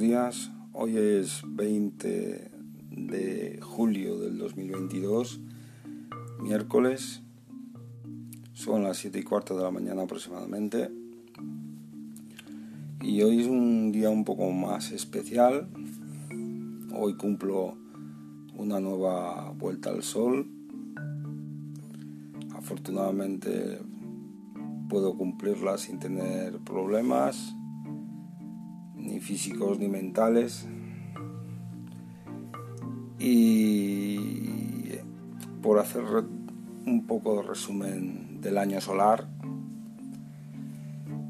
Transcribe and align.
días. 0.00 0.50
Hoy 0.72 0.96
es 0.96 1.42
20 1.46 2.50
de 2.90 3.60
julio 3.62 4.18
del 4.18 4.38
2022, 4.38 5.40
miércoles. 6.40 7.22
Son 8.52 8.82
las 8.82 8.96
7 8.98 9.18
y 9.18 9.22
cuarto 9.22 9.56
de 9.56 9.62
la 9.62 9.70
mañana 9.70 10.02
aproximadamente. 10.02 10.90
Y 13.02 13.22
hoy 13.22 13.42
es 13.42 13.46
un 13.46 13.92
día 13.92 14.10
un 14.10 14.24
poco 14.24 14.50
más 14.50 14.90
especial. 14.90 15.68
Hoy 16.92 17.16
cumplo 17.16 17.76
una 18.56 18.80
nueva 18.80 19.50
vuelta 19.52 19.90
al 19.90 20.02
sol. 20.02 20.50
Afortunadamente 22.54 23.80
puedo 24.88 25.16
cumplirla 25.16 25.78
sin 25.78 25.98
tener 25.98 26.58
problemas 26.58 27.54
físicos 29.24 29.78
ni 29.78 29.88
mentales. 29.88 30.66
Y 33.18 34.98
por 35.62 35.78
hacer 35.78 36.04
un 36.86 37.06
poco 37.06 37.36
de 37.36 37.48
resumen 37.48 38.40
del 38.42 38.58
año 38.58 38.80
solar, 38.80 39.26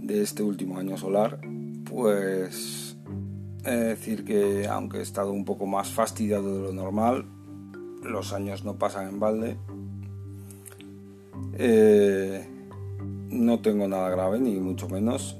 de 0.00 0.22
este 0.22 0.42
último 0.42 0.78
año 0.78 0.96
solar, 0.98 1.40
pues 1.88 2.96
decir 3.62 4.24
que 4.24 4.66
aunque 4.66 4.98
he 4.98 5.02
estado 5.02 5.32
un 5.32 5.44
poco 5.44 5.66
más 5.66 5.88
fastidiado 5.90 6.54
de 6.56 6.62
lo 6.62 6.72
normal, 6.72 7.26
los 8.02 8.32
años 8.32 8.64
no 8.64 8.76
pasan 8.76 9.08
en 9.08 9.20
balde. 9.20 9.56
Eh, 11.54 12.46
no 13.30 13.60
tengo 13.60 13.86
nada 13.88 14.10
grave, 14.10 14.40
ni 14.40 14.56
mucho 14.56 14.88
menos. 14.88 15.38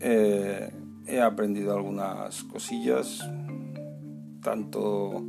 Eh, 0.00 0.70
he 1.14 1.22
aprendido 1.22 1.74
algunas 1.74 2.42
cosillas, 2.44 3.24
tanto 4.42 5.22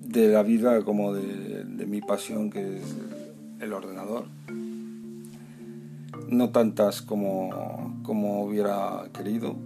de 0.00 0.28
la 0.28 0.42
vida 0.42 0.84
como 0.84 1.14
de, 1.14 1.86
mi 1.86 2.02
pasión 2.02 2.50
que 2.50 2.78
es 2.78 2.96
el 3.60 3.72
ordenador. 3.72 4.26
No 6.28 6.50
tantas 6.50 7.00
como, 7.00 7.98
como 8.02 8.44
hubiera 8.44 9.08
querido, 9.14 9.56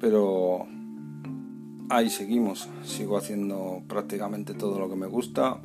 pero 0.00 0.66
ahí 1.90 2.08
seguimos. 2.08 2.68
Sigo 2.84 3.18
haciendo 3.18 3.82
prácticamente 3.86 4.54
todo 4.54 4.78
lo 4.78 4.88
que 4.88 4.96
me 4.96 5.06
gusta 5.06 5.60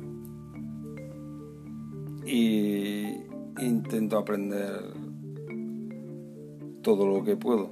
y 2.26 3.27
intento 3.60 4.18
aprender 4.18 4.92
todo 6.82 7.06
lo 7.06 7.24
que 7.24 7.36
puedo. 7.36 7.70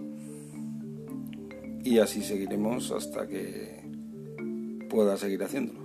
Y 1.84 1.98
así 1.98 2.22
seguiremos 2.22 2.90
hasta 2.90 3.28
que 3.28 3.82
pueda 4.88 5.16
seguir 5.16 5.42
haciéndolo. 5.42 5.80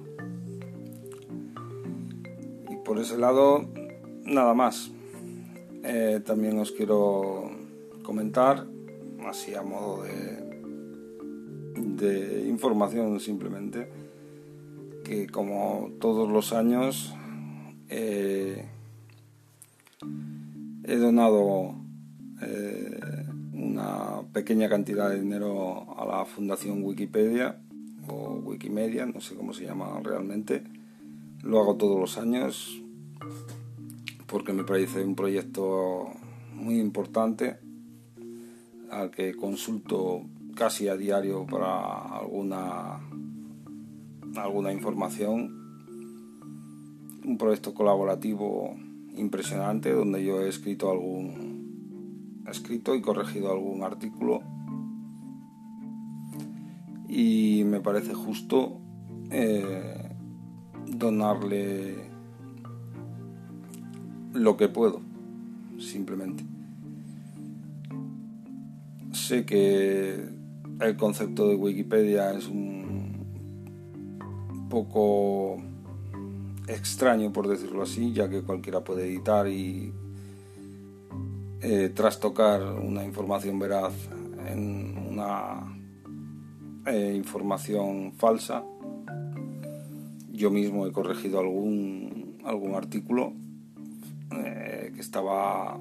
Y 2.69 2.75
por 2.83 2.99
ese 2.99 3.17
lado, 3.17 3.65
nada 4.25 4.53
más. 4.53 4.91
Eh, 5.83 6.21
también 6.23 6.59
os 6.59 6.71
quiero 6.71 7.49
comentar, 8.03 8.67
así 9.27 9.55
a 9.55 9.63
modo 9.63 10.03
de, 10.03 10.41
de 11.75 12.47
información 12.47 13.19
simplemente, 13.19 13.89
que 15.03 15.27
como 15.27 15.91
todos 15.99 16.29
los 16.29 16.53
años 16.53 17.15
eh, 17.89 18.65
he 20.83 20.97
donado 20.97 21.75
eh, 22.41 23.25
una 23.53 24.21
pequeña 24.33 24.69
cantidad 24.69 25.09
de 25.09 25.21
dinero 25.21 25.97
a 25.97 26.05
la 26.05 26.25
Fundación 26.25 26.83
Wikipedia 26.83 27.59
o 28.07 28.41
Wikimedia, 28.43 29.05
no 29.05 29.21
sé 29.21 29.35
cómo 29.35 29.53
se 29.53 29.65
llama 29.65 29.99
realmente. 30.03 30.63
Lo 31.43 31.59
hago 31.59 31.75
todos 31.75 31.99
los 31.99 32.17
años 32.17 32.81
porque 34.27 34.53
me 34.53 34.63
parece 34.63 35.03
un 35.03 35.15
proyecto 35.15 36.09
muy 36.53 36.79
importante 36.79 37.57
al 38.89 39.11
que 39.11 39.35
consulto 39.35 40.23
casi 40.55 40.87
a 40.87 40.95
diario 40.95 41.45
para 41.45 42.17
alguna 42.17 42.99
alguna 44.35 44.71
información 44.71 45.61
un 47.25 47.37
proyecto 47.37 47.73
colaborativo 47.73 48.75
impresionante 49.21 49.91
donde 49.91 50.23
yo 50.23 50.41
he 50.41 50.49
escrito 50.49 50.91
algún 50.91 52.41
escrito 52.47 52.95
y 52.95 53.01
corregido 53.01 53.51
algún 53.51 53.83
artículo. 53.83 54.41
Y 57.07 57.63
me 57.65 57.79
parece 57.81 58.13
justo 58.13 58.79
eh, 59.29 60.09
donarle 60.87 62.09
lo 64.33 64.57
que 64.57 64.67
puedo 64.69 65.01
simplemente. 65.79 66.43
Sé 69.11 69.45
que 69.45 70.29
el 70.79 70.97
concepto 70.97 71.47
de 71.47 71.55
Wikipedia 71.55 72.31
es 72.31 72.47
un 72.47 73.11
poco 74.69 75.57
extraño, 76.67 77.31
por 77.31 77.47
decirlo 77.47 77.83
así, 77.83 78.13
ya 78.13 78.29
que 78.29 78.41
cualquiera 78.41 78.83
puede 78.83 79.05
editar 79.05 79.47
y 79.47 79.93
eh, 81.61 81.91
trastocar 81.93 82.61
una 82.63 83.03
información 83.03 83.59
veraz 83.59 83.93
en 84.47 84.97
una 84.97 85.77
eh, 86.85 87.13
información 87.15 88.13
falsa. 88.13 88.63
Yo 90.31 90.49
mismo 90.49 90.87
he 90.87 90.91
corregido 90.91 91.39
algún, 91.39 92.37
algún 92.45 92.73
artículo 92.75 93.33
eh, 94.31 94.91
que 94.93 95.01
estaba 95.01 95.79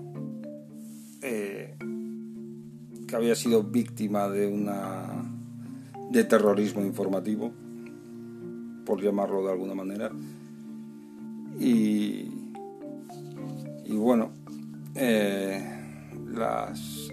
que 1.20 3.16
había 3.16 3.34
sido 3.34 3.62
víctima 3.62 4.28
de 4.28 4.46
una 4.46 5.30
de 6.10 6.24
terrorismo 6.24 6.82
informativo 6.82 7.52
por 8.86 9.02
llamarlo 9.02 9.44
de 9.44 9.52
alguna 9.52 9.74
manera 9.74 10.10
y, 11.59 12.31
y 13.84 13.97
bueno, 13.97 14.31
eh, 14.94 15.62
las, 16.33 17.11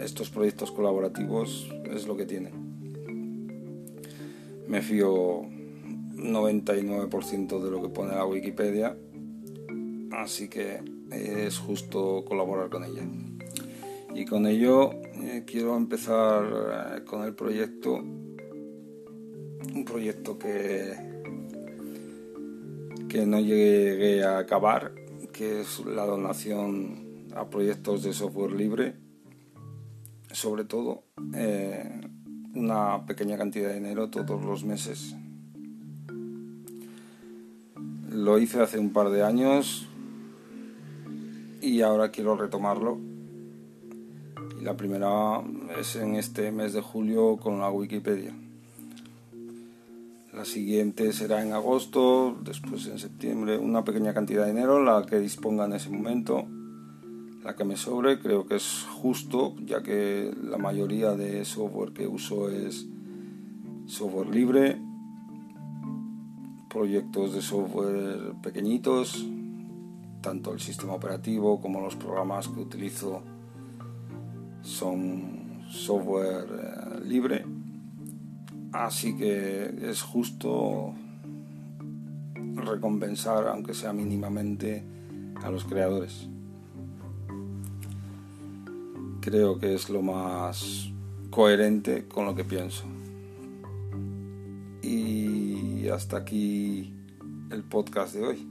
estos 0.00 0.30
proyectos 0.30 0.72
colaborativos 0.72 1.68
es 1.84 2.06
lo 2.06 2.16
que 2.16 2.26
tienen. 2.26 2.66
Me 4.68 4.82
fío 4.82 5.42
99% 6.16 7.62
de 7.62 7.70
lo 7.70 7.82
que 7.82 7.88
pone 7.88 8.14
la 8.14 8.26
Wikipedia, 8.26 8.96
así 10.12 10.48
que 10.48 10.80
es 11.10 11.58
justo 11.58 12.24
colaborar 12.26 12.68
con 12.68 12.84
ella. 12.84 13.02
Y 14.14 14.24
con 14.24 14.46
ello 14.46 14.92
eh, 15.22 15.44
quiero 15.46 15.76
empezar 15.76 16.98
eh, 16.98 17.04
con 17.04 17.22
el 17.24 17.34
proyecto, 17.34 17.94
un 17.94 18.54
proyecto 19.84 20.38
que 20.38 21.15
que 23.08 23.26
no 23.26 23.40
llegué 23.40 24.24
a 24.24 24.38
acabar, 24.38 24.92
que 25.32 25.60
es 25.60 25.84
la 25.84 26.04
donación 26.04 27.28
a 27.34 27.48
proyectos 27.48 28.02
de 28.02 28.12
software 28.12 28.52
libre, 28.52 28.96
sobre 30.32 30.64
todo 30.64 31.04
eh, 31.34 32.00
una 32.54 33.04
pequeña 33.06 33.36
cantidad 33.36 33.68
de 33.68 33.74
dinero 33.74 34.10
todos 34.10 34.44
los 34.44 34.64
meses. 34.64 35.14
Lo 38.10 38.38
hice 38.38 38.60
hace 38.60 38.78
un 38.78 38.92
par 38.92 39.10
de 39.10 39.22
años 39.22 39.88
y 41.60 41.82
ahora 41.82 42.10
quiero 42.10 42.36
retomarlo. 42.36 42.98
Y 44.60 44.64
la 44.64 44.76
primera 44.76 45.42
es 45.78 45.96
en 45.96 46.14
este 46.14 46.50
mes 46.50 46.72
de 46.72 46.80
julio 46.80 47.36
con 47.36 47.60
la 47.60 47.70
Wikipedia. 47.70 48.34
La 50.36 50.44
siguiente 50.44 51.14
será 51.14 51.42
en 51.42 51.54
agosto, 51.54 52.36
después 52.42 52.86
en 52.88 52.98
septiembre, 52.98 53.56
una 53.56 53.84
pequeña 53.84 54.12
cantidad 54.12 54.44
de 54.44 54.52
dinero, 54.52 54.84
la 54.84 55.06
que 55.06 55.18
disponga 55.18 55.64
en 55.64 55.72
ese 55.72 55.88
momento, 55.88 56.44
la 57.42 57.56
que 57.56 57.64
me 57.64 57.76
sobre, 57.76 58.18
creo 58.18 58.46
que 58.46 58.56
es 58.56 58.86
justo, 59.00 59.54
ya 59.64 59.82
que 59.82 60.30
la 60.42 60.58
mayoría 60.58 61.12
de 61.12 61.42
software 61.46 61.94
que 61.94 62.06
uso 62.06 62.50
es 62.50 62.86
software 63.86 64.28
libre, 64.28 64.78
proyectos 66.68 67.32
de 67.32 67.40
software 67.40 68.34
pequeñitos, 68.42 69.26
tanto 70.20 70.52
el 70.52 70.60
sistema 70.60 70.92
operativo 70.92 71.62
como 71.62 71.80
los 71.80 71.96
programas 71.96 72.46
que 72.48 72.60
utilizo 72.60 73.22
son 74.60 75.64
software 75.70 76.46
eh, 76.46 77.00
libre 77.06 77.65
Así 78.78 79.16
que 79.16 79.74
es 79.82 80.02
justo 80.02 80.92
recompensar, 82.54 83.48
aunque 83.48 83.74
sea 83.74 83.92
mínimamente, 83.92 84.84
a 85.42 85.50
los 85.50 85.64
creadores. 85.64 86.28
creo 89.26 89.58
que 89.58 89.74
es 89.74 89.90
lo 89.90 90.02
más 90.02 90.88
coherente 91.30 92.06
con 92.06 92.26
lo 92.26 92.36
que 92.36 92.44
pienso. 92.44 92.84
Y 94.82 95.88
hasta 95.88 96.18
aquí 96.18 96.94
el 97.50 97.64
podcast 97.64 98.14
de 98.14 98.24
hoy. 98.24 98.48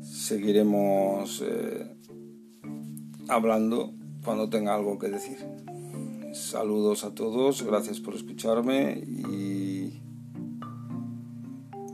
Seguiremos 0.00 1.44
eh, 1.46 1.94
hablando 3.28 3.92
cuando 4.24 4.48
tenga 4.48 4.74
algo 4.74 4.98
que 4.98 5.08
decir. 5.08 5.36
Saludos 6.38 7.04
a 7.04 7.14
todos, 7.14 7.64
gracias 7.64 7.98
por 7.98 8.14
escucharme 8.14 9.02
y 9.06 10.00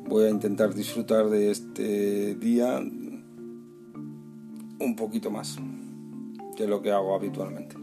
voy 0.06 0.26
a 0.26 0.29
intentar 0.29 0.75
disfrutar 0.75 1.31
de 1.31 1.50
este 1.50 2.35
día 2.35 2.79
un 2.79 3.25
poquito 4.96 5.31
más 5.31 5.56
que 6.56 6.69
lo 6.69 6.82
que 6.82 6.93
hago 6.93 7.17
habitualmente. 7.17 7.76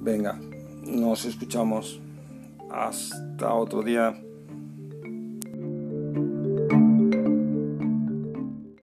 Venga, 0.00 0.40
nos 0.84 1.24
escuchamos. 1.24 2.00
Hasta 2.70 3.54
otro 3.54 3.82
día. 3.82 4.20